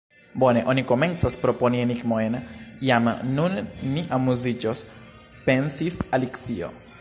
"Bone, 0.43 0.61
oni 0.71 0.83
komencas 0.91 1.35
proponi 1.43 1.81
enigmojn: 1.87 2.37
jam 2.91 3.11
nun 3.41 3.59
ni 3.93 4.07
amuziĝos," 4.19 4.83
pensis 5.51 6.01
Alicio. 6.19 6.73